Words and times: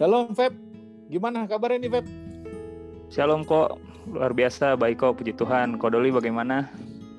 Shalom 0.00 0.32
Feb, 0.32 0.56
gimana 1.12 1.44
kabarnya 1.44 1.84
nih 1.84 1.92
Feb? 1.92 2.06
Shalom 3.12 3.44
kok, 3.44 3.76
luar 4.08 4.32
biasa, 4.32 4.72
baik 4.72 4.96
kok, 4.96 5.20
puji 5.20 5.36
Tuhan. 5.36 5.76
Kodoli 5.76 6.08
bagaimana? 6.08 6.72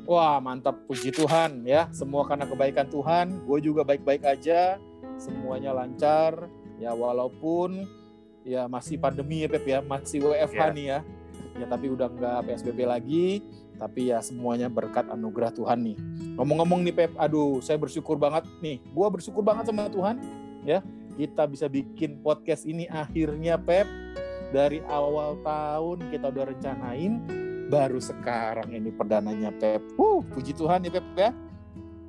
Wah 0.10 0.42
mantap, 0.42 0.82
puji 0.90 1.14
Tuhan 1.14 1.62
ya. 1.62 1.94
Semua 1.94 2.26
karena 2.26 2.50
kebaikan 2.50 2.90
Tuhan, 2.90 3.46
gue 3.46 3.60
juga 3.62 3.86
baik-baik 3.86 4.26
aja. 4.26 4.82
Semuanya 5.22 5.78
lancar, 5.78 6.50
ya 6.82 6.90
walaupun 6.98 7.86
ya 8.42 8.66
masih 8.66 8.98
pandemi 8.98 9.46
ya 9.46 9.50
Pep 9.54 9.62
ya, 9.62 9.86
masih 9.86 10.18
WFH 10.26 10.58
Ya. 10.58 10.74
nih 10.74 10.86
ya. 10.90 11.00
Ya 11.62 11.66
tapi 11.70 11.86
udah 11.86 12.10
nggak 12.10 12.50
PSBB 12.50 12.90
lagi, 12.90 13.46
tapi 13.78 14.10
ya 14.10 14.26
semuanya 14.26 14.74
berkat 14.74 15.06
anugerah 15.06 15.54
Tuhan 15.54 15.86
nih. 15.86 15.98
Ngomong-ngomong 16.34 16.82
nih 16.82 16.98
Pep, 16.98 17.14
aduh 17.14 17.62
saya 17.62 17.78
bersyukur 17.78 18.18
banget 18.18 18.50
nih. 18.58 18.82
Gua 18.90 19.14
bersyukur 19.14 19.46
banget 19.46 19.70
sama 19.70 19.86
Tuhan 19.86 20.18
ya. 20.66 20.82
Kita 21.16 21.44
bisa 21.48 21.68
bikin 21.68 22.24
podcast 22.24 22.64
ini 22.64 22.88
akhirnya 22.88 23.60
Pep. 23.60 23.88
Dari 24.52 24.84
awal 24.92 25.40
tahun 25.48 26.12
kita 26.12 26.28
udah 26.28 26.46
rencanain, 26.52 27.14
baru 27.72 28.00
sekarang 28.00 28.72
ini 28.76 28.92
perdananya 28.92 29.52
Pep. 29.56 29.80
Uh, 29.96 30.20
puji 30.32 30.56
Tuhan 30.56 30.88
ya 30.88 30.92
Pep 30.92 31.08
ya. 31.16 31.32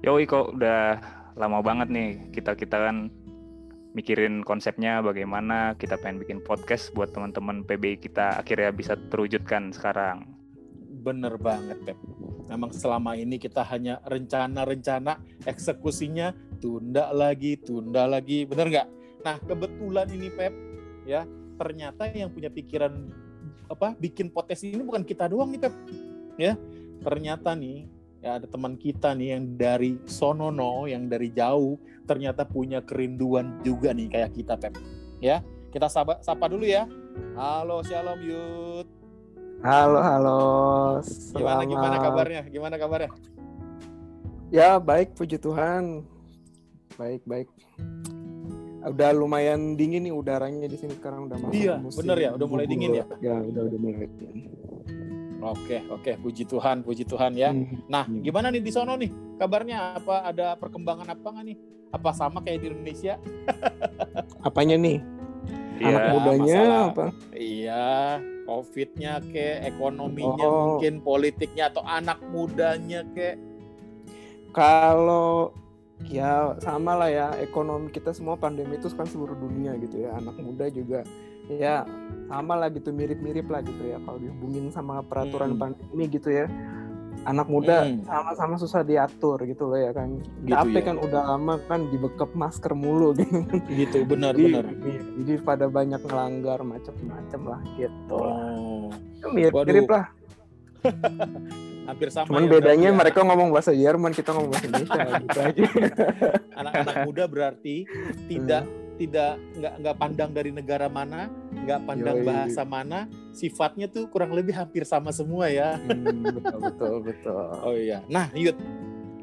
Yoi 0.03 0.27
kok, 0.27 0.59
udah 0.59 0.99
lama 1.39 1.63
banget 1.63 1.89
nih 1.91 2.11
kita-kita 2.35 2.77
kan 2.91 3.09
mikirin 3.93 4.43
konsepnya 4.43 5.05
bagaimana 5.05 5.77
kita 5.77 6.01
pengen 6.01 6.21
bikin 6.25 6.39
podcast 6.41 6.91
buat 6.97 7.13
teman-teman 7.13 7.63
PBI 7.63 8.01
kita 8.01 8.41
akhirnya 8.41 8.75
bisa 8.75 8.99
terwujudkan 9.11 9.71
sekarang. 9.71 10.27
Bener 11.03 11.39
banget 11.39 11.79
Pep. 11.83 11.99
Memang 12.51 12.69
selama 12.75 13.17
ini 13.17 13.41
kita 13.41 13.65
hanya 13.65 14.03
rencana-rencana, 14.05 15.47
eksekusinya 15.49 16.52
tunda 16.63 17.11
lagi, 17.11 17.59
tunda 17.59 18.07
lagi, 18.07 18.47
bener 18.47 18.71
nggak? 18.71 18.89
Nah 19.27 19.37
kebetulan 19.43 20.07
ini 20.15 20.31
Pep, 20.31 20.55
ya 21.03 21.27
ternyata 21.59 22.07
yang 22.15 22.31
punya 22.31 22.47
pikiran 22.55 23.11
apa 23.67 23.99
bikin 23.99 24.31
podcast 24.31 24.63
ini 24.63 24.79
bukan 24.87 25.03
kita 25.03 25.27
doang 25.27 25.51
nih 25.51 25.67
Pep, 25.67 25.75
ya 26.39 26.55
ternyata 27.03 27.59
nih 27.59 27.91
ya 28.23 28.39
ada 28.39 28.47
teman 28.47 28.79
kita 28.79 29.11
nih 29.19 29.35
yang 29.35 29.59
dari 29.59 29.99
Sonono, 30.07 30.87
yang 30.87 31.11
dari 31.11 31.35
jauh 31.35 31.75
ternyata 32.07 32.47
punya 32.47 32.79
kerinduan 32.79 33.59
juga 33.67 33.91
nih 33.91 34.07
kayak 34.07 34.31
kita 34.39 34.55
Pep, 34.55 34.79
ya 35.19 35.43
kita 35.75 35.91
sapa, 35.91 36.23
sapa 36.23 36.47
dulu 36.47 36.63
ya. 36.63 36.87
Halo 37.35 37.83
Shalom 37.83 38.21
Yud. 38.23 38.87
Halo, 39.63 40.03
halo. 40.03 40.41
Gimana 41.33 41.63
gimana 41.63 41.97
Selamat. 41.97 42.07
kabarnya? 42.11 42.43
Gimana 42.51 42.75
kabarnya? 42.77 43.11
Ya, 44.53 44.77
baik 44.83 45.15
puji 45.15 45.39
Tuhan. 45.39 46.03
Baik, 47.03 47.23
baik. 47.27 47.49
Udah 48.85 49.11
lumayan 49.11 49.75
dingin 49.75 50.07
nih 50.07 50.15
udaranya 50.15 50.71
di 50.71 50.79
sini 50.79 50.95
sekarang 50.95 51.27
udah 51.27 51.35
masuk 51.37 51.55
Iya, 51.55 51.75
musim 51.83 51.99
bener 51.99 52.17
ya, 52.21 52.31
udah 52.31 52.47
mulai 52.47 52.67
dingin 52.71 52.91
ya? 52.95 53.05
Ya, 53.19 53.43
udah 53.43 53.63
udah 53.67 53.79
mulai 53.79 54.07
dingin. 54.13 54.47
Oke, 55.43 55.83
oke, 55.91 56.13
puji 56.23 56.47
Tuhan, 56.47 56.87
puji 56.87 57.03
Tuhan 57.03 57.35
ya. 57.35 57.51
Hmm. 57.51 57.75
Nah, 57.91 58.07
Hmm. 58.07 58.23
gimana 58.23 58.55
nih 58.55 58.63
di 58.63 58.71
sono 58.71 58.95
nih? 58.95 59.11
Kabarnya 59.35 59.99
apa 59.99 60.23
ada 60.23 60.55
perkembangan 60.55 61.11
apa 61.11 61.27
nggak 61.27 61.45
nih? 61.45 61.57
Apa 61.91 62.11
sama 62.15 62.39
kayak 62.39 62.63
di 62.63 62.67
Indonesia? 62.71 63.19
Apanya 64.47 64.79
nih? 64.79 65.03
Iya, 65.83 65.91
Anak 65.91 66.03
mudanya 66.09 66.39
masalah. 66.63 66.87
apa? 66.87 67.07
Iya, 67.35 67.87
COVID-nya 68.47 69.13
ke, 69.25 69.47
ekonominya 69.67 70.47
Oh. 70.47 70.79
mungkin, 70.79 71.03
politiknya 71.03 71.67
atau 71.67 71.83
anak 71.83 72.23
mudanya 72.25 73.03
ke. 73.11 73.35
Kalau 74.53 75.51
ya 76.05 76.31
sama 76.59 76.97
lah 76.97 77.09
ya 77.09 77.27
ekonomi 77.39 77.89
kita 77.89 78.11
semua 78.11 78.35
pandemi 78.35 78.75
itu 78.75 78.89
kan 78.89 79.05
seluruh 79.05 79.35
dunia 79.35 79.77
gitu 79.77 80.01
ya 80.01 80.15
anak 80.15 80.37
muda 80.37 80.67
juga 80.67 81.01
ya 81.49 81.85
sama 82.27 82.55
lah 82.55 82.69
gitu 82.69 82.91
mirip-mirip 82.91 83.45
lah 83.47 83.61
gitu 83.61 83.83
ya 83.85 83.99
kalau 83.99 84.17
dihubungin 84.17 84.69
sama 84.69 85.01
peraturan 85.01 85.53
Hmm. 85.53 85.61
pandemi 85.61 86.05
gitu 86.09 86.29
ya 86.29 86.47
anak 87.23 87.47
muda 87.47 87.85
Hmm. 87.85 88.03
sama-sama 88.03 88.55
susah 88.57 88.83
diatur 88.83 89.43
gitu 89.43 89.67
loh 89.67 89.77
ya 89.77 89.91
kan 89.91 90.19
Gitu 90.41 90.51
capek 90.51 90.75
ya. 90.77 90.87
kan 90.87 90.97
udah 90.99 91.23
lama 91.29 91.55
kan 91.63 91.81
dibekap 91.87 92.31
masker 92.33 92.73
mulu 92.73 93.15
gitu 93.19 93.63
Gitu, 93.69 93.99
benar, 94.03 94.33
jadi, 94.33 94.45
benar. 94.49 94.65
iya, 94.83 95.03
jadi 95.19 95.33
pada 95.41 95.67
banyak 95.67 96.01
ngelanggar 96.01 96.59
macam-macam 96.63 97.41
lah 97.47 97.61
gitu 97.75 98.19
Oh, 98.19 98.91
mirip-mirip 99.29 99.87
lah 99.87 100.07
hampir 101.83 102.09
sama 102.15 102.27
cuman 102.31 102.45
ya, 102.47 102.51
bedanya 102.51 102.91
ya. 102.91 102.97
mereka 102.97 103.21
ngomong 103.27 103.49
bahasa 103.51 103.73
Jerman 103.75 104.13
kita 104.15 104.31
ngomong 104.33 104.51
bahasa 104.55 104.67
Indonesia 104.71 105.01
gitu 105.23 105.39
aja 105.43 105.65
anak-anak 106.55 106.97
muda 107.07 107.25
berarti 107.27 107.77
tidak 108.27 108.65
tidak 109.01 109.41
nggak 109.57 109.75
nggak 109.83 109.97
pandang 109.99 110.31
dari 110.31 110.51
negara 110.53 110.87
mana 110.87 111.27
nggak 111.51 111.81
pandang 111.89 112.19
Yoi. 112.23 112.27
bahasa 112.29 112.63
mana 112.63 112.99
sifatnya 113.33 113.89
tuh 113.89 114.07
kurang 114.07 114.31
lebih 114.31 114.55
hampir 114.55 114.85
sama 114.85 115.11
semua 115.11 115.49
ya 115.49 115.81
Hmm, 115.81 116.23
betul 116.39 116.59
betul 116.61 116.95
betul 117.03 117.47
oh 117.65 117.75
iya 117.75 118.05
nah 118.07 118.29
Yud 118.31 118.55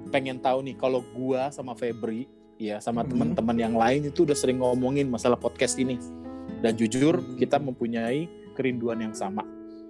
pengen 0.09 0.41
tahu 0.41 0.65
nih 0.65 0.75
kalau 0.75 1.05
gua 1.13 1.53
sama 1.53 1.77
Febri 1.77 2.25
ya 2.59 2.81
sama 2.81 3.05
Hmm. 3.05 3.13
teman-teman 3.13 3.55
yang 3.55 3.75
lain 3.77 4.09
itu 4.09 4.25
udah 4.27 4.35
sering 4.35 4.59
ngomongin 4.59 5.07
masalah 5.07 5.37
podcast 5.39 5.77
ini 5.79 5.95
dan 6.59 6.75
jujur 6.75 7.21
Hmm. 7.21 7.37
kita 7.37 7.55
mempunyai 7.55 8.27
kerinduan 8.57 8.99
yang 8.99 9.15
sama 9.15 9.45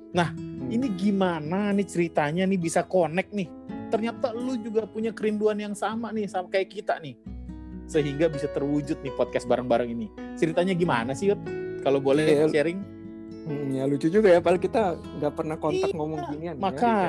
nah 0.10 0.30
Hmm. 0.30 0.68
ini 0.70 0.88
gimana 0.92 1.70
nih 1.72 1.86
ceritanya 1.86 2.44
nih 2.44 2.58
bisa 2.58 2.84
connect 2.84 3.32
nih 3.32 3.50
ternyata 3.90 4.30
lu 4.32 4.54
juga 4.56 4.86
punya 4.86 5.10
kerinduan 5.10 5.58
yang 5.58 5.74
sama 5.74 6.10
nih 6.10 6.26
sama 6.26 6.46
kayak 6.48 6.70
kita 6.72 6.98
nih 7.00 7.18
sehingga 7.86 8.30
bisa 8.30 8.46
terwujud 8.48 9.02
nih 9.02 9.14
podcast 9.14 9.46
bareng-bareng 9.46 9.90
ini 9.90 10.08
ceritanya 10.36 10.74
gimana 10.74 11.14
sih 11.14 11.30
Yud? 11.30 11.42
kalau 11.82 11.98
boleh 11.98 12.26
Iya. 12.26 12.48
sharing 12.50 12.80
Hmm, 13.40 13.74
ya 13.74 13.90
lucu 13.90 14.14
juga 14.14 14.30
ya, 14.30 14.38
padahal 14.38 14.62
kita 14.62 14.94
nggak 15.18 15.34
pernah 15.34 15.58
kontak 15.58 15.90
Iya, 15.90 15.98
ngomong 15.98 16.22
ginian. 16.30 16.56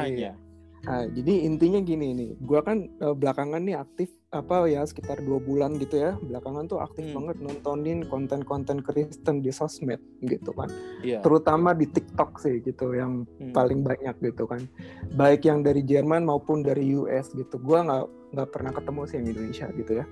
ya. 0.09 0.33
Nah, 0.81 1.05
jadi 1.07 1.45
intinya 1.45 1.77
gini 1.79 2.17
nih, 2.17 2.31
gua 2.41 2.65
kan 2.65 2.89
eh, 2.89 3.13
belakangan 3.15 3.61
nih 3.61 3.77
aktif 3.77 4.09
apa 4.31 4.65
ya 4.65 4.81
sekitar 4.87 5.21
dua 5.21 5.37
bulan 5.37 5.77
gitu 5.77 5.99
ya, 5.99 6.15
belakangan 6.17 6.71
tuh 6.71 6.81
aktif 6.81 7.05
Hmm. 7.11 7.21
banget 7.21 7.37
nontonin 7.43 7.99
konten-konten 8.07 8.81
Kristen 8.81 9.43
di 9.43 9.51
sosmed 9.51 9.99
gitu 10.23 10.55
kan, 10.55 10.71
iya 11.03 11.19
terutama 11.21 11.75
di 11.75 11.85
TikTok 11.85 12.39
sih 12.39 12.63
gitu 12.63 12.95
yang 12.95 13.29
Hmm. 13.43 13.53
paling 13.53 13.85
banyak 13.85 14.17
gitu 14.23 14.49
kan, 14.49 14.65
baik 15.13 15.45
yang 15.45 15.61
dari 15.61 15.85
Jerman 15.85 16.25
maupun 16.25 16.63
dari 16.63 16.95
US 16.95 17.35
gitu. 17.35 17.61
Gua 17.61 17.85
nggak 17.85 18.05
nggak 18.31 18.49
pernah 18.55 18.71
ketemu 18.73 19.01
sih 19.05 19.17
yang 19.19 19.27
Indonesia 19.27 19.67
gitu 19.75 19.93
ya. 20.01 20.05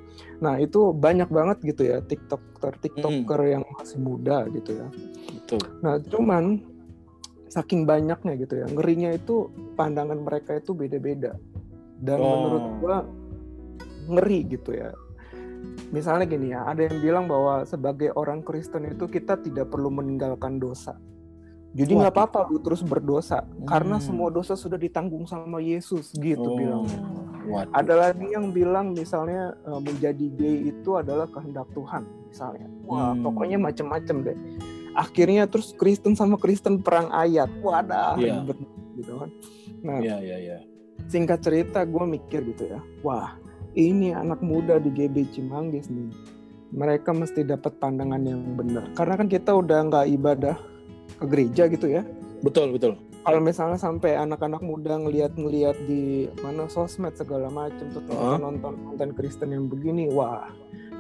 Nah 0.42 0.54
itu 0.58 0.80
banyak 0.90 1.30
banget 1.30 1.58
gitu 1.64 1.82
ya 1.86 2.02
TikToker 2.02 2.74
TikToker 2.76 3.40
yang 3.46 3.62
masih 3.78 4.02
muda 4.02 4.44
gitu 4.50 4.74
ya. 4.74 4.88
betul 5.30 5.62
Nah, 5.80 5.96
cuman 6.02 6.58
saking 7.48 7.84
banyaknya 7.84 8.32
gitu 8.36 8.54
ya, 8.58 8.66
ngerinya 8.66 9.10
itu 9.10 9.48
pandangan 9.74 10.18
mereka 10.18 10.56
itu 10.56 10.72
beda-beda. 10.72 11.34
Dan 11.98 12.18
Oh. 12.18 12.30
menurut 12.30 12.64
gua 12.78 12.96
ngeri 14.08 14.40
gitu 14.48 14.72
ya. 14.72 14.94
Misalnya 15.90 16.24
gini 16.24 16.52
ya, 16.52 16.62
ada 16.64 16.84
yang 16.84 17.00
bilang 17.00 17.24
bahwa 17.26 17.64
sebagai 17.64 18.12
orang 18.12 18.40
Kristen 18.40 18.86
itu 18.86 19.04
kita 19.04 19.36
tidak 19.36 19.68
perlu 19.68 19.88
meninggalkan 19.88 20.56
dosa. 20.56 20.94
Jadi 21.72 21.92
nggak 21.94 22.12
apa-apa 22.12 22.48
lu 22.48 22.58
terus 22.58 22.80
berdosa 22.80 23.44
karena 23.62 24.00
Hmm. 24.00 24.04
semua 24.04 24.28
dosa 24.32 24.56
sudah 24.56 24.80
ditanggung 24.80 25.28
sama 25.28 25.60
Yesus 25.60 26.16
gitu 26.16 26.40
Oh, 26.40 26.56
bilang. 26.56 26.84
waduh. 27.44 27.70
Ada 27.76 27.94
lagi 28.08 28.26
yang 28.32 28.50
bilang 28.50 28.96
misalnya 28.96 29.52
eh, 29.62 29.80
menjadi 29.80 30.26
gay 30.32 30.72
itu 30.72 30.90
adalah 30.96 31.28
kehendak 31.28 31.68
Tuhan 31.72 32.08
misalnya. 32.26 32.66
Wah, 32.88 33.12
Hmm. 33.12 33.20
pokoknya 33.20 33.58
macam-macam 33.60 34.16
deh. 34.24 34.36
Akhirnya 34.98 35.46
terus 35.46 35.70
Kristen 35.78 36.18
sama 36.18 36.34
Kristen 36.34 36.82
perang 36.82 37.06
ayat. 37.14 37.46
Wadah, 37.62 38.18
Iya. 38.18 38.42
ribet 38.42 38.58
gitu 38.98 39.14
kan. 39.14 39.30
Nah, 39.86 40.02
Iya, 40.02 40.18
iya, 40.18 40.36
iya. 40.42 40.58
singkat 41.06 41.38
cerita 41.38 41.86
gue 41.86 42.02
mikir 42.02 42.42
gitu 42.50 42.66
ya. 42.66 42.82
Wah, 43.06 43.38
ini 43.78 44.10
anak 44.10 44.42
muda 44.42 44.82
di 44.82 44.90
GB 44.90 45.30
Cimanggis 45.30 45.86
nih. 45.86 46.10
Mereka 46.74 47.14
mesti 47.14 47.46
dapat 47.46 47.78
pandangan 47.78 48.20
yang 48.20 48.42
benar. 48.58 48.90
Karena 48.92 49.14
kan 49.14 49.30
kita 49.30 49.54
udah 49.54 49.86
nggak 49.86 50.06
ibadah 50.18 50.58
ke 51.16 51.24
gereja 51.26 51.64
gitu 51.66 51.88
ya 51.88 52.02
Betul, 52.38 52.70
betul. 52.70 52.94
kalau 53.24 53.40
misalnya 53.42 53.74
sampai 53.74 54.14
anak-anak 54.14 54.62
muda 54.62 54.94
ngeliat-ngeliat 54.94 55.74
di 55.84 56.28
mana 56.38 56.70
sosmed 56.70 57.16
segala 57.16 57.50
macam 57.50 57.88
tuh 57.90 58.04
Heeh. 58.06 58.36
nonton 58.38 58.78
konten 58.84 59.10
Kristen 59.12 59.50
yang 59.50 59.66
begini, 59.66 60.06
wah 60.08 60.46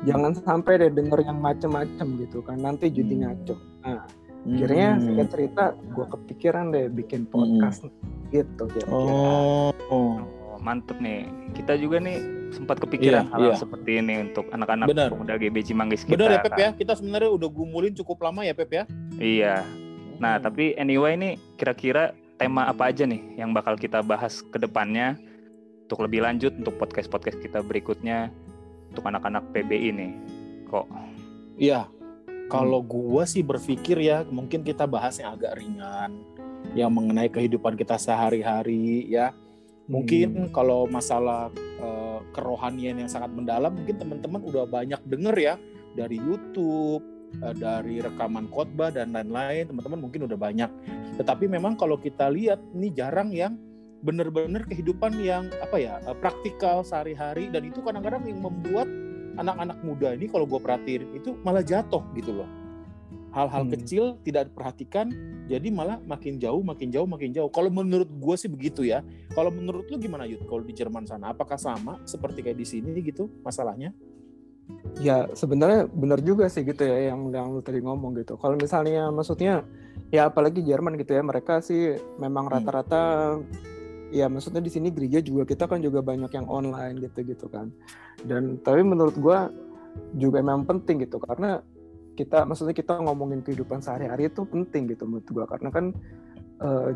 jangan 0.04 0.32
sampai 0.34 0.78
deh 0.78 0.90
denger 0.90 1.22
yang 1.22 1.38
macem-macem 1.38 2.06
gitu 2.18 2.38
kan 2.40 2.58
nanti 2.58 2.86
jadi 2.88 3.10
Hmm. 3.10 3.22
ngaco. 3.24 3.54
Nah, 3.82 4.00
akhirnya 4.44 4.88
Hmm. 4.92 5.02
singkat 5.02 5.28
cerita 5.30 5.62
gue 5.74 6.06
kepikiran 6.06 6.64
deh 6.70 6.86
bikin 6.88 7.26
podcast 7.26 7.86
gitu 8.28 8.62
kira-kira. 8.68 8.92
Oh, 8.92 9.70
oh. 9.90 10.14
Oh, 10.48 10.56
mantep 10.58 10.98
nih. 10.98 11.26
Kita 11.52 11.74
juga 11.74 11.98
nih 11.98 12.18
sempat 12.50 12.80
kepikiran 12.80 13.26
Iya, 13.26 13.32
hal 13.32 13.40
iya. 13.44 13.54
seperti 13.54 13.90
ini 14.00 14.14
untuk 14.24 14.48
anak-anak 14.48 14.90
pemuda 14.90 15.36
GB 15.36 15.56
Cimanggis 15.62 16.02
kita. 16.02 16.16
Benar 16.16 16.30
ya 16.30 16.40
Pep 16.40 16.50
kan. 16.50 16.58
ya, 16.58 16.68
kita 16.74 16.92
sebenarnya 16.96 17.30
udah 17.30 17.48
gumulin 17.48 17.94
cukup 17.94 18.18
lama 18.20 18.42
ya 18.42 18.54
Pep 18.56 18.70
ya. 18.72 18.84
Iya. 19.14 19.62
Nah, 20.18 20.34
Hmm. 20.34 20.42
tapi 20.42 20.74
anyway 20.74 21.14
nih 21.14 21.38
kira-kira 21.54 22.10
tema 22.34 22.66
apa 22.66 22.88
aja 22.88 23.04
nih 23.04 23.36
yang 23.36 23.50
bakal 23.50 23.74
kita 23.74 23.98
bahas 24.00 24.42
ke 24.42 24.58
depannya 24.58 25.14
untuk 25.84 26.02
lebih 26.02 26.22
lanjut 26.22 26.54
untuk 26.54 26.74
podcast-podcast 26.74 27.38
kita 27.38 27.62
berikutnya 27.62 28.30
untuk 28.90 29.04
anak-anak 29.06 29.44
PBI 29.52 29.90
nih. 29.94 30.12
Kok 30.68 30.86
Iya. 31.58 31.90
Kalau 32.48 32.80
gua 32.80 33.28
sih 33.28 33.44
berpikir 33.44 34.00
ya, 34.00 34.24
mungkin 34.24 34.64
kita 34.64 34.88
bahas 34.88 35.20
yang 35.20 35.36
agak 35.36 35.60
ringan, 35.60 36.16
yang 36.72 36.88
mengenai 36.88 37.28
kehidupan 37.28 37.76
kita 37.76 38.00
sehari-hari 38.00 39.04
ya. 39.04 39.36
Mungkin 39.84 40.48
kalau 40.48 40.88
masalah 40.88 41.52
eh, 41.58 42.20
kerohanian 42.32 43.04
yang 43.04 43.10
sangat 43.10 43.36
mendalam, 43.36 43.76
mungkin 43.76 44.00
teman-teman 44.00 44.40
udah 44.48 44.64
banyak 44.64 45.00
denger 45.04 45.36
ya 45.36 45.54
dari 45.92 46.16
YouTube, 46.16 47.04
eh, 47.44 47.52
dari 47.52 48.00
rekaman 48.00 48.48
khotbah 48.48 48.96
dan 48.96 49.12
lain-lain. 49.12 49.68
Teman-teman 49.68 50.08
mungkin 50.08 50.24
udah 50.24 50.38
banyak. 50.40 50.70
Tetapi 51.20 51.52
memang 51.52 51.76
kalau 51.76 52.00
kita 52.00 52.32
lihat 52.32 52.64
ini 52.72 52.88
jarang 52.96 53.28
yang 53.28 53.60
benar-benar 53.98 54.62
kehidupan 54.66 55.18
yang 55.18 55.50
apa 55.58 55.76
ya 55.78 55.98
eh, 56.06 56.16
praktikal 56.18 56.86
sehari-hari 56.86 57.50
dan 57.50 57.66
itu 57.66 57.82
kadang-kadang 57.82 58.22
yang 58.26 58.38
membuat 58.38 58.86
anak-anak 59.38 59.78
muda 59.86 60.14
ini 60.14 60.26
kalau 60.30 60.46
gue 60.46 60.58
perhatiin 60.58 61.14
itu 61.14 61.34
malah 61.42 61.62
jatuh 61.62 62.02
gitu 62.14 62.30
loh 62.42 62.48
hal-hal 63.34 63.66
Hmm. 63.66 63.72
kecil 63.76 64.04
tidak 64.24 64.50
diperhatikan 64.50 65.10
jadi 65.46 65.68
malah 65.70 66.00
makin 66.02 66.40
jauh 66.40 66.62
makin 66.64 66.88
jauh 66.90 67.06
makin 67.06 67.30
jauh 67.30 67.50
kalau 67.52 67.70
menurut 67.70 68.08
gue 68.08 68.34
sih 68.38 68.48
begitu 68.50 68.86
ya 68.86 69.04
kalau 69.34 69.52
menurut 69.52 69.86
lu 69.90 69.98
gimana 70.00 70.24
Yud 70.26 70.46
kalau 70.48 70.62
di 70.64 70.72
Jerman 70.74 71.06
sana 71.06 71.30
apakah 71.36 71.58
sama 71.60 72.00
seperti 72.08 72.42
kayak 72.42 72.58
di 72.58 72.66
sini 72.66 72.98
gitu 73.02 73.30
masalahnya 73.42 73.94
Ya 75.00 75.24
sebenarnya 75.32 75.88
benar 75.88 76.20
juga 76.20 76.44
sih 76.52 76.60
gitu 76.60 76.84
ya 76.84 77.08
yang 77.08 77.32
yang 77.32 77.56
lu 77.56 77.64
tadi 77.64 77.80
ngomong 77.80 78.20
gitu. 78.20 78.36
Kalau 78.36 78.52
misalnya 78.52 79.08
maksudnya 79.08 79.64
ya 80.12 80.28
apalagi 80.28 80.60
Jerman 80.60 81.00
gitu 81.00 81.16
ya 81.16 81.24
mereka 81.24 81.64
sih 81.64 81.96
memang 82.20 82.52
Hmm. 82.52 82.58
Ya 84.08 84.26
maksudnya 84.26 84.64
di 84.64 84.72
sini 84.72 84.88
gereja 84.88 85.20
juga 85.20 85.44
kita 85.44 85.68
kan 85.68 85.84
juga 85.84 86.00
banyak 86.00 86.32
yang 86.32 86.46
online 86.48 87.00
gitu 87.02 87.24
gitu 87.24 87.46
kan. 87.48 87.72
Dan 88.24 88.58
tapi 88.64 88.80
menurut 88.84 89.16
gua 89.20 89.52
juga 90.14 90.40
memang 90.40 90.64
penting 90.68 91.04
gitu 91.04 91.18
karena 91.18 91.60
kita 92.14 92.42
maksudnya 92.46 92.74
kita 92.74 92.98
ngomongin 92.98 93.42
kehidupan 93.46 93.78
sehari-hari 93.82 94.30
itu 94.30 94.42
penting 94.48 94.90
gitu 94.90 95.04
menurut 95.06 95.28
gua. 95.30 95.44
Karena 95.46 95.68
kan 95.70 95.84
eh, 96.62 96.90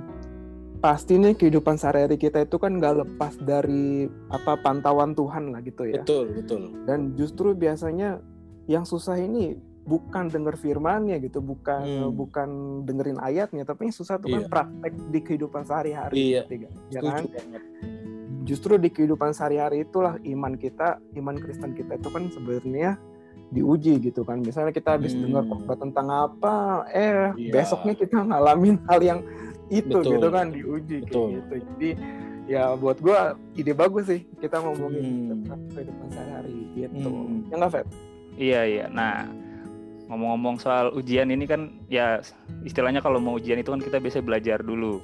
pasti 0.82 1.14
nih 1.14 1.38
kehidupan 1.38 1.78
sehari-hari 1.78 2.18
kita 2.18 2.42
itu 2.42 2.58
kan 2.58 2.74
nggak 2.74 3.06
lepas 3.06 3.38
dari 3.38 4.10
apa 4.34 4.58
pantauan 4.58 5.14
Tuhan 5.14 5.54
lah 5.54 5.62
gitu 5.62 5.86
ya. 5.86 6.02
Betul 6.02 6.34
betul. 6.34 6.74
Dan 6.84 7.14
justru 7.14 7.54
biasanya 7.54 8.18
yang 8.66 8.82
susah 8.82 9.18
ini 9.18 9.54
bukan 9.82 10.30
denger 10.30 10.54
firmannya 10.54 11.18
gitu 11.18 11.38
bukan 11.38 11.82
Hmm. 11.82 12.10
bukan 12.12 12.48
dengerin 12.82 13.18
ayatnya 13.18 13.62
tapi 13.62 13.86
yang 13.86 13.94
susah 13.94 14.16
tuh 14.16 14.30
kan 14.30 14.42
Iya. 14.42 14.48
praktek 14.48 14.92
di 15.10 15.20
kehidupan 15.20 15.62
sehari-hari 15.62 16.14
Iya, 16.14 16.40
gitu, 16.46 16.70
ya 16.88 17.00
setuju 17.00 17.10
kan 17.10 17.24
justru 18.42 18.72
di 18.74 18.88
kehidupan 18.88 19.30
sehari-hari 19.32 19.82
itulah 19.82 20.18
iman 20.20 20.54
kita 20.54 20.98
iman 21.12 21.34
Kristen 21.36 21.74
kita 21.74 21.94
itu 21.94 22.08
kan 22.08 22.26
sebenarnya 22.28 22.94
diuji 23.50 24.00
gitu 24.00 24.22
kan 24.22 24.38
misalnya 24.38 24.70
kita 24.70 24.96
habis 24.96 25.12
Hmm. 25.12 25.28
dengar 25.28 25.44
khotbah 25.44 25.76
tentang 25.76 26.06
apa 26.08 26.54
eh 26.88 27.34
Iya. 27.36 27.52
besoknya 27.52 27.94
kita 27.94 28.22
ngalamin 28.22 28.78
hal 28.86 29.00
yang 29.00 29.20
itu 29.68 29.88
Betul. 29.92 30.12
gitu 30.12 30.28
kan 30.28 30.46
diuji 30.48 30.96
kayak 31.00 31.10
Betul. 31.10 31.28
gitu 31.32 31.54
jadi 31.68 31.90
ya 32.44 32.62
buat 32.74 32.98
gua 32.98 33.34
ide 33.52 33.72
bagus 33.72 34.06
sih 34.06 34.22
kita 34.38 34.58
ngomongin 34.58 35.02
Hmm. 35.02 35.28
tentang 35.28 35.60
kehidupan 35.70 36.06
sehari-hari 36.08 36.54
gitu 36.72 37.08
Hmm. 37.10 37.46
ya 37.46 37.54
nggak 37.56 37.72
Feb? 37.72 37.86
Iya 38.32 38.60
iya. 38.64 38.84
Nah 38.88 39.28
ngomong-ngomong 40.12 40.60
soal 40.60 40.92
ujian 40.92 41.32
ini 41.32 41.48
kan 41.48 41.72
ya 41.88 42.20
istilahnya 42.68 43.00
kalau 43.00 43.16
mau 43.16 43.40
ujian 43.40 43.56
itu 43.56 43.72
kan 43.72 43.80
kita 43.80 43.96
biasa 43.96 44.20
belajar 44.20 44.60
dulu. 44.60 45.00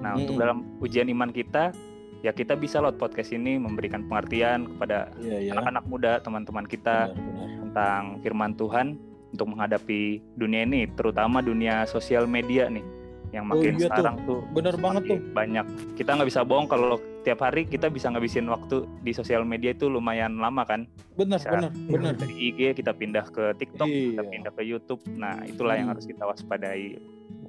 Nah 0.00 0.16
untuk 0.16 0.40
Mm-mm. 0.40 0.42
dalam 0.42 0.58
ujian 0.80 1.12
iman 1.12 1.28
kita 1.28 1.76
ya 2.24 2.32
kita 2.32 2.56
bisa 2.56 2.80
lewat 2.80 2.96
podcast 2.96 3.34
ini 3.34 3.60
memberikan 3.60 4.08
pengertian 4.08 4.72
kepada 4.72 5.10
iya 5.20 5.50
ya 5.50 5.58
anak-anak 5.58 5.84
muda 5.90 6.12
teman-teman 6.22 6.64
kita 6.64 7.10
benar, 7.12 7.18
benar. 7.18 7.48
tentang 7.66 8.02
firman 8.22 8.52
Tuhan 8.54 8.86
untuk 9.34 9.46
menghadapi 9.52 10.22
dunia 10.38 10.62
ini 10.62 10.86
terutama 10.94 11.42
dunia 11.42 11.82
sosial 11.90 12.30
media 12.30 12.70
nih 12.70 12.84
yang 13.32 13.48
Oh, 13.48 13.56
makin 13.56 13.74
iya 13.74 13.80
tuh. 13.80 13.88
sekarang 13.88 14.16
tuh 14.22 14.40
bener 14.52 14.74
banget 14.76 15.02
tuh 15.08 15.18
banyak 15.32 15.66
kita 15.94 16.10
nggak 16.12 16.28
bisa 16.28 16.40
bohong 16.42 16.68
kalau 16.68 16.96
tiap 17.22 17.40
hari 17.40 17.64
kita 17.64 17.88
bisa 17.88 18.06
ngabisin 18.06 18.44
waktu 18.44 18.84
di 19.00 19.10
sosial 19.10 19.42
media 19.42 19.72
itu 19.72 19.88
lumayan 19.88 20.36
lama 20.36 20.62
kan 20.62 20.84
benar 21.14 21.38
Bisa. 21.38 21.48
benar 21.50 21.70
benar 21.88 22.12
dari 22.14 22.34
IG 22.36 22.60
kita 22.74 22.92
pindah 22.92 23.24
ke 23.26 23.56
TikTok 23.56 23.88
kita 23.88 24.20
Iya. 24.20 24.28
pindah 24.28 24.52
ke 24.52 24.62
YouTube 24.62 25.00
nah 25.12 25.40
itulah 25.42 25.74
yang 25.74 25.88
Hmm. 25.88 25.94
harus 25.96 26.04
kita 26.04 26.22
waspadai 26.22 27.00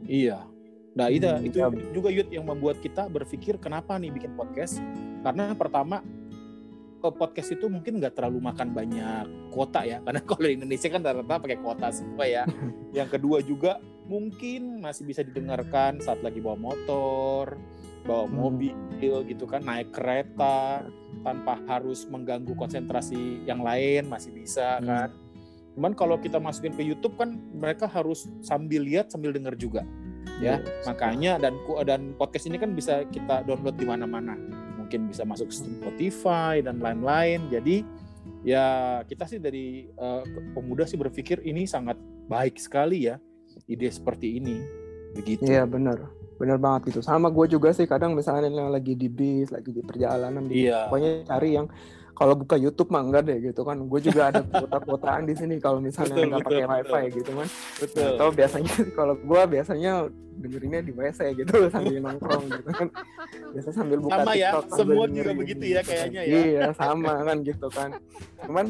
Iya. 0.04 0.44
Nah, 0.94 1.10
itu 1.10 1.26
Hmm, 1.26 1.42
itu 1.42 1.58
ya. 1.58 1.68
juga 1.90 2.08
Yud 2.08 2.30
yang 2.30 2.46
membuat 2.46 2.78
kita 2.78 3.08
berpikir 3.08 3.58
kenapa 3.58 3.98
nih 3.98 4.12
bikin 4.12 4.36
podcast? 4.36 4.78
Karena 5.20 5.50
pertama 5.52 6.06
podcast 7.02 7.52
itu 7.52 7.66
mungkin 7.66 7.98
nggak 7.98 8.14
terlalu 8.14 8.40
makan 8.40 8.72
banyak 8.72 9.26
kuota 9.50 9.84
ya, 9.84 10.00
karena 10.06 10.22
kalau 10.22 10.46
di 10.46 10.54
Indonesia 10.54 10.88
kan 10.88 11.02
rata-rata 11.02 11.36
pakai 11.42 11.58
kuota 11.58 11.88
semua 11.90 12.24
ya. 12.24 12.44
yang 12.96 13.10
kedua 13.10 13.42
juga 13.42 13.82
mungkin 14.08 14.84
masih 14.84 15.08
bisa 15.08 15.24
didengarkan 15.24 16.00
saat 16.04 16.20
lagi 16.22 16.44
bawa 16.44 16.60
motor, 16.60 17.56
bawa 18.04 18.28
Hmm. 18.28 18.36
mobil 18.36 18.76
gitu 19.28 19.48
kan, 19.48 19.64
naik 19.64 19.96
kereta 19.96 20.84
tanpa 21.24 21.60
harus 21.68 22.04
mengganggu 22.08 22.52
konsentrasi 22.56 23.48
yang 23.48 23.64
lain 23.64 24.08
masih 24.12 24.36
bisa 24.36 24.80
Hmm. 24.80 24.88
kan. 24.88 25.10
Cuman 25.74 25.94
kalau 25.98 26.22
kita 26.22 26.38
masukin 26.38 26.76
ke 26.78 26.86
YouTube 26.86 27.18
kan 27.18 27.34
mereka 27.56 27.90
harus 27.90 28.30
sambil 28.46 28.86
lihat 28.86 29.10
sambil 29.10 29.34
dengar 29.34 29.58
juga 29.58 29.82
ya. 30.38 30.62
Iya, 30.62 30.70
Makanya 30.86 31.42
dan 31.42 31.58
dan 31.88 32.14
podcast 32.14 32.46
ini 32.46 32.62
kan 32.62 32.78
bisa 32.78 33.08
kita 33.10 33.42
download 33.48 33.80
di 33.80 33.88
mana-mana. 33.88 34.38
Mungkin 34.78 35.10
bisa 35.10 35.26
masuk 35.26 35.50
Spotify 35.50 36.62
dan 36.62 36.78
lain-lain. 36.78 37.50
Jadi 37.50 37.82
ya 38.46 39.00
kita 39.08 39.26
sih 39.26 39.40
dari 39.42 39.88
eh, 39.90 40.24
pemuda 40.54 40.86
sih 40.86 41.00
berpikir 41.00 41.42
ini 41.42 41.66
sangat 41.66 41.96
baik 42.28 42.60
sekali 42.60 43.08
ya 43.10 43.18
ide 43.68 43.90
seperti 43.90 44.38
ini. 44.42 44.58
Begitu. 45.14 45.46
Iya 45.46 45.70
benar, 45.70 46.10
benar 46.42 46.58
banget 46.58 46.94
gitu. 46.94 47.00
Sama 47.06 47.30
gue 47.30 47.46
juga 47.46 47.70
sih 47.72 47.86
kadang 47.86 48.18
misalnya 48.18 48.50
lagi 48.68 48.98
di 48.98 49.08
bis, 49.08 49.54
lagi 49.54 49.70
di 49.70 49.82
perjalanan, 49.86 50.44
di 50.50 50.66
Iya. 50.68 50.90
pokoknya 50.90 51.12
cari 51.30 51.50
yang 51.54 51.68
kalau 52.14 52.38
buka 52.38 52.54
YouTube 52.62 52.94
mah 52.94 53.02
enggak 53.02 53.26
deh 53.26 53.38
gitu 53.42 53.62
kan. 53.66 53.78
Gue 53.90 54.00
juga 54.02 54.30
ada 54.30 54.42
kuota-kuotaan 54.54 55.26
di 55.26 55.34
sini 55.34 55.58
kalau 55.58 55.82
misalnya 55.82 56.14
nggak 56.18 56.46
pakai 56.46 56.66
betul. 56.66 56.74
wifi 56.74 57.04
gitu 57.22 57.32
kan. 57.34 57.48
Betul. 57.82 58.06
Atau 58.18 58.28
biasanya 58.34 58.74
kalau 58.98 59.16
gue 59.18 59.42
biasanya 59.50 59.94
dengerinnya 60.34 60.82
di 60.82 60.92
WC 60.98 61.20
gitu 61.38 61.56
sambil 61.74 61.98
nongkrong 62.02 62.46
gitu 62.50 62.70
kan. 62.74 62.88
Biasa 63.54 63.70
sambil 63.70 63.98
buka 64.02 64.18
Sama 64.18 64.34
ya, 64.34 64.50
TikTok, 64.50 64.66
sambil 64.74 64.96
semua 64.98 65.06
juga 65.14 65.32
begitu 65.38 65.64
ya 65.66 65.82
gitu 65.82 65.90
kayaknya 65.94 66.22
ya. 66.26 66.34
Iya 66.42 66.66
sama 66.74 67.14
kan 67.22 67.38
gitu 67.46 67.68
kan. 67.70 67.90
Cuman 68.46 68.66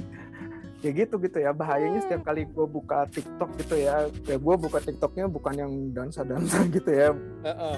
ya 0.84 0.92
gitu 0.92 1.16
gitu 1.16 1.40
ya 1.40 1.56
bahayanya 1.56 2.04
setiap 2.04 2.28
kali 2.28 2.44
gue 2.44 2.68
buka 2.68 3.08
TikTok 3.08 3.56
gitu 3.56 3.80
ya, 3.80 4.04
ya 4.28 4.36
gue 4.36 4.56
buka 4.60 4.84
TikToknya 4.84 5.32
bukan 5.32 5.56
yang 5.56 5.72
dansa-dansa 5.96 6.68
gitu 6.76 6.92
ya, 6.92 7.16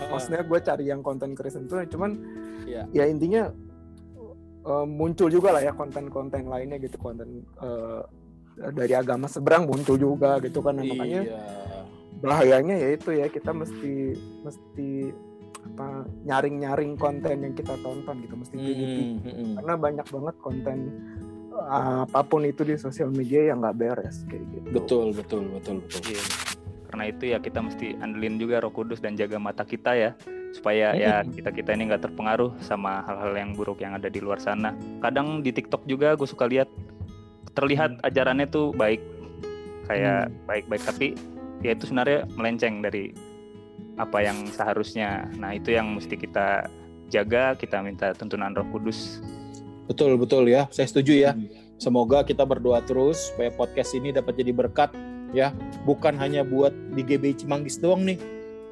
maksudnya 0.10 0.42
gue 0.42 0.60
cari 0.60 0.90
yang 0.90 1.06
konten 1.06 1.38
Kristen 1.38 1.70
tuh 1.70 1.86
cuman 1.86 2.18
Iya. 2.66 2.90
ya 2.90 3.06
intinya 3.06 3.54
eh, 4.66 4.86
muncul 4.90 5.30
juga 5.30 5.54
lah 5.54 5.62
ya 5.62 5.78
konten-konten 5.78 6.50
lainnya 6.50 6.82
gitu 6.82 6.98
konten 6.98 7.46
eh, 7.62 8.02
dari 8.74 8.94
agama 8.98 9.30
seberang 9.30 9.70
muncul 9.70 10.02
juga 10.02 10.42
gitu 10.42 10.66
kan 10.66 10.82
Nah, 10.82 10.86
makanya 10.90 11.22
Iya. 11.30 11.40
bahayanya 12.26 12.76
ya 12.82 12.90
itu 12.98 13.10
ya 13.14 13.30
kita 13.30 13.54
mesti 13.54 14.18
mesti 14.42 14.90
apa 15.66 16.06
nyaring-nyaring 16.26 16.94
konten 16.98 17.38
yang 17.42 17.54
kita 17.54 17.74
tonton 17.82 18.22
gitu 18.22 18.34
mesti 18.38 18.54
pilih-pilih. 18.54 19.06
Hmm, 19.06 19.22
hmm, 19.22 19.34
hmm. 19.34 19.54
karena 19.62 19.74
banyak 19.78 20.08
banget 20.10 20.36
konten 20.42 20.78
apa 21.64 22.20
pun 22.28 22.44
itu 22.44 22.68
di 22.68 22.76
sosial 22.76 23.10
media 23.12 23.52
yang 23.54 23.64
nggak 23.64 23.78
beres 23.80 24.28
kayak 24.28 24.44
gitu. 24.52 24.68
Betul, 24.76 25.06
betul, 25.16 25.44
betul, 25.52 25.76
betul. 25.84 26.02
Iya. 26.12 26.24
karena 26.86 27.12
itu 27.12 27.24
ya 27.28 27.44
kita 27.44 27.60
mesti 27.60 27.98
andelin 28.00 28.40
juga 28.40 28.64
Roh 28.64 28.72
Kudus 28.72 29.04
dan 29.04 29.20
jaga 29.20 29.36
mata 29.36 29.68
kita 29.68 30.00
ya 30.00 30.16
supaya 30.56 30.96
ya 30.96 31.20
Mm-mm. 31.20 31.36
kita 31.36 31.50
kita 31.52 31.70
ini 31.76 31.92
nggak 31.92 32.08
terpengaruh 32.08 32.56
sama 32.64 33.04
hal-hal 33.04 33.36
yang 33.36 33.52
buruk 33.52 33.84
yang 33.84 34.00
ada 34.00 34.08
di 34.08 34.24
luar 34.24 34.40
sana. 34.40 34.72
Kadang 35.04 35.44
di 35.44 35.52
TikTok 35.52 35.84
juga 35.84 36.16
gue 36.16 36.24
suka 36.24 36.48
lihat 36.48 36.72
terlihat 37.52 38.00
ajarannya 38.08 38.48
tuh 38.48 38.72
baik. 38.72 39.04
Kayak 39.92 40.32
baik-baik 40.48 40.84
tapi 40.88 41.08
ya 41.60 41.76
itu 41.76 41.92
sebenarnya 41.92 42.24
melenceng 42.40 42.80
dari 42.80 43.12
apa 44.00 44.24
yang 44.24 44.48
seharusnya. 44.48 45.28
Nah 45.36 45.52
itu 45.52 45.76
yang 45.76 46.00
mesti 46.00 46.16
kita 46.16 46.72
jaga 47.12 47.60
kita 47.60 47.84
minta 47.84 48.16
tuntunan 48.16 48.56
Roh 48.56 48.66
Kudus 48.72 49.20
Betul, 49.86 50.18
betul 50.18 50.50
ya. 50.50 50.66
Saya 50.74 50.90
setuju 50.90 51.14
ya. 51.14 51.32
Semoga 51.78 52.24
kita 52.24 52.48
berdoa 52.48 52.80
terus 52.82 53.30
supaya 53.34 53.52
podcast 53.52 53.94
ini 53.94 54.10
dapat 54.10 54.40
jadi 54.40 54.52
berkat 54.56 54.90
ya. 55.32 55.52
Bukan 55.84 56.16
hanya 56.18 56.42
buat 56.42 56.72
di 56.96 57.02
GB 57.04 57.44
Cimanggis 57.44 57.78
doang 57.78 58.02
nih. 58.04 58.18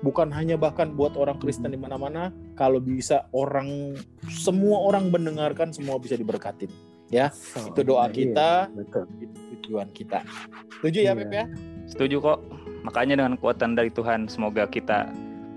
Bukan 0.04 0.32
hanya 0.36 0.60
bahkan 0.60 0.92
buat 0.92 1.16
orang 1.16 1.40
Kristen 1.40 1.72
di 1.72 1.80
mana-mana. 1.80 2.32
Kalau 2.60 2.84
bisa 2.84 3.28
orang 3.32 3.96
semua 4.28 4.84
orang 4.84 5.08
mendengarkan 5.08 5.72
semua 5.72 5.96
bisa 6.00 6.20
diberkatin. 6.20 6.68
Ya, 7.14 7.30
So, 7.30 7.70
itu 7.70 7.86
doa 7.86 8.10
iya, 8.10 8.16
kita, 8.16 8.50
betul 8.74 9.06
itu 9.22 9.38
tujuan 9.62 9.88
kita. 9.94 10.26
Setuju 10.82 10.98
ya, 11.06 11.14
Iya. 11.14 11.20
Pep 11.22 11.30
ya? 11.30 11.46
setuju 11.84 12.16
kok 12.24 12.40
makanya 12.82 13.14
dengan 13.22 13.38
kekuatan 13.38 13.78
dari 13.78 13.94
Tuhan 13.94 14.26
semoga 14.26 14.66
kita 14.66 15.12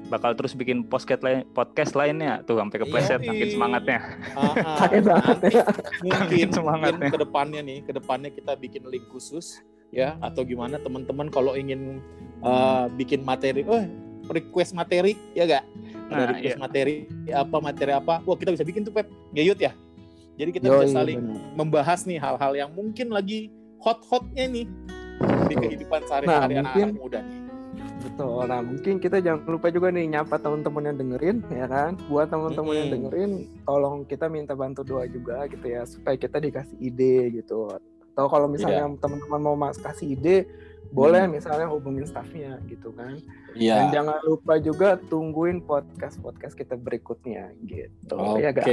bakal 0.07 0.33
terus 0.33 0.53
bikin 0.53 0.83
podcast 0.83 1.19
lain 1.21 1.43
podcast 1.51 1.93
lainnya 1.93 2.39
tuh 2.43 2.57
sampai 2.57 2.79
kepleset 2.79 3.19
Yoi. 3.19 3.27
makin 3.27 3.49
semangatnya 3.51 3.99
Ah, 4.33 4.55
ah. 4.55 4.77
Sakit 4.81 5.03
banget 5.03 5.37
Nanti 5.37 5.49
ya. 5.51 5.65
mungkin, 6.05 6.49
Semangatnya. 6.53 7.09
ke 7.11 7.19
depannya 7.19 7.61
nih, 7.61 7.79
ke 7.83 7.93
depannya 7.93 8.31
kita 8.31 8.53
bikin 8.55 8.83
link 8.87 9.07
khusus 9.09 9.59
ya 9.91 10.15
atau 10.19 10.43
gimana 10.43 10.79
teman-teman 10.79 11.27
kalau 11.27 11.55
ingin 11.55 12.03
uh, 12.41 12.87
bikin 12.93 13.23
materi, 13.23 13.63
oh 13.63 13.83
request 14.27 14.75
materi 14.75 15.15
ya 15.33 15.47
gak? 15.47 15.65
Ada 16.07 16.13
Nah, 16.13 16.27
request 16.33 16.55
iya. 16.55 16.61
materi 16.61 16.95
apa 17.29 17.57
materi 17.59 17.93
apa? 17.93 18.15
Wah 18.23 18.37
kita 18.37 18.51
bisa 18.51 18.63
bikin 18.63 18.83
tuh 18.83 18.91
Pep, 18.91 19.07
Ngeyut 19.31 19.59
ya. 19.59 19.75
Jadi 20.37 20.51
kita 20.53 20.67
Yoi, 20.69 20.87
bisa 20.87 20.95
saling 20.97 21.19
bener. 21.19 21.41
membahas 21.55 22.05
nih 22.05 22.19
hal-hal 22.19 22.53
yang 22.55 22.71
mungkin 22.71 23.09
lagi 23.09 23.51
hot-hotnya 23.79 24.47
nih 24.47 24.67
di 25.47 25.55
kehidupan 25.57 26.03
sehari-hari 26.05 26.55
Nah, 26.55 26.67
anak-anak 26.67 26.95
muda 26.95 27.19
nih. 27.23 27.39
Betul. 28.07 28.47
Nah, 28.47 28.61
mungkin 28.63 28.95
kita 29.03 29.19
jangan 29.19 29.43
lupa 29.51 29.69
juga 29.75 29.91
nih 29.91 30.07
nyapa 30.07 30.39
teman-teman 30.39 30.95
yang 30.95 30.97
dengerin, 30.97 31.37
ya 31.51 31.67
kan? 31.67 31.99
Buat 32.07 32.31
teman-teman 32.31 32.75
yang 32.79 32.91
dengerin, 32.95 33.31
tolong 33.67 34.07
kita 34.07 34.31
minta 34.31 34.55
bantu 34.55 34.87
doa 34.87 35.05
juga 35.11 35.43
gitu 35.51 35.67
ya, 35.67 35.83
supaya 35.83 36.15
kita 36.15 36.39
dikasih 36.39 36.79
ide 36.79 37.43
gitu. 37.43 37.67
Atau 38.15 38.31
kalau 38.31 38.47
misalnya 38.47 38.87
Iya. 38.87 38.99
teman-teman 39.03 39.41
mau 39.43 39.57
mas 39.59 39.77
kasih 39.77 40.15
ide, 40.15 40.47
boleh 40.89 41.27
misalnya 41.27 41.67
hubungin 41.67 42.03
staffnya 42.03 42.59
gitu 42.65 42.93
kan. 42.93 43.19
Dan 43.51 43.57
Iya. 43.57 43.89
jangan 43.91 44.21
lupa 44.23 44.61
juga 44.61 45.01
tungguin 45.01 45.61
podcast-podcast 45.61 46.53
kita 46.53 46.77
berikutnya 46.77 47.57
gitu. 47.63 48.15
Oke, 48.15 48.43
Ya, 48.43 48.51
Gak? 48.53 48.67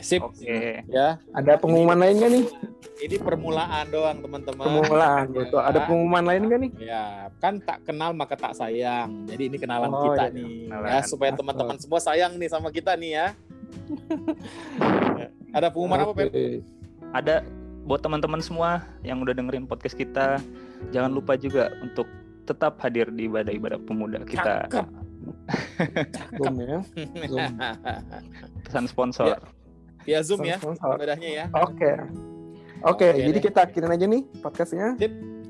sip. 0.00 0.24
Oke. 0.24 0.80
Ya, 0.86 1.20
Ada 1.30 1.60
pengumuman 1.60 1.96
lain 1.96 2.16
nggak 2.16 2.32
nih? 2.32 2.44
ini 3.00 3.16
permulaan 3.16 3.88
doang 3.88 4.18
teman-teman. 4.18 4.64
Permulaan 4.64 5.24
gitu. 5.30 5.56
Ada 5.56 5.78
pengumuman 5.82 6.20
lain 6.22 6.42
nggak 6.44 6.60
nih? 6.60 6.70
Ya, 6.82 7.04
kan 7.36 7.56
tak 7.58 7.84
kenal 7.84 8.12
maka 8.12 8.36
tak 8.36 8.52
sayang. 8.52 9.24
Jadi 9.24 9.42
ini 9.46 9.56
kenalan 9.56 9.88
Oh, 9.88 10.04
kita 10.06 10.28
iya. 10.28 10.34
nih, 10.34 10.52
Kenalan. 10.66 10.88
ya 10.88 10.98
supaya 11.02 11.30
teman-teman 11.32 11.76
semua 11.76 12.00
sayang 12.00 12.32
nih 12.36 12.48
sama 12.48 12.68
kita 12.68 12.92
nih 12.94 13.10
ya. 13.14 13.26
Ada 15.50 15.68
pengumuman 15.68 16.00
apa, 16.02 16.12
Pep? 16.14 16.28
Oke. 16.28 16.60
Ada 17.10 17.42
buat 17.82 18.00
teman-teman 18.00 18.38
semua 18.38 18.70
yang 19.00 19.18
udah 19.18 19.34
dengerin 19.34 19.64
podcast 19.64 19.92
kita, 19.94 20.38
jangan 20.88 21.10
lupa 21.12 21.36
juga 21.36 21.68
untuk 21.78 22.08
tetap 22.44 22.80
hadir 22.80 23.12
di 23.12 23.28
ibadah-ibadah 23.28 23.78
pemuda 23.84 24.24
kita. 24.24 24.66
Cakep. 24.66 24.86
Zoom 26.40 26.56
ya. 26.58 26.78
Zoom. 27.28 27.52
Pesan 28.66 28.84
sponsor. 28.88 29.26
Ya. 29.28 29.38
Via 30.02 30.20
Zoom 30.24 30.40
ya, 30.42 30.56
Sponsor. 30.56 30.96
ibadahnya 30.96 31.30
ya. 31.30 31.44
Oke. 31.54 31.92
Oke, 32.80 33.06
Oke 33.12 33.20
jadi 33.20 33.36
deh. 33.36 33.44
kita 33.44 33.58
akhirin 33.68 33.92
aja 33.92 34.06
nih 34.08 34.22
podcastnya. 34.40 34.96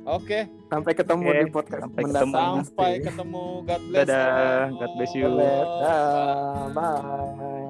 Oke, 0.09 0.49
Sampai 0.67 0.93
ketemu 0.97 1.27
Oke, 1.29 1.39
di 1.39 1.53
podcast 1.53 1.83
sampai 1.87 2.03
mendatang. 2.03 2.31
ketemu. 2.33 2.57
sampai 2.65 2.91
nanti. 2.91 3.07
ketemu. 3.07 3.45
God 3.63 3.81
bless. 3.87 4.07
Dadah. 4.09 4.61
God 4.75 4.91
bless 4.99 5.13
you. 5.15 5.27
God 5.29 5.35
bless. 5.39 5.67
Dah, 5.79 6.67
Bye. 6.75 7.70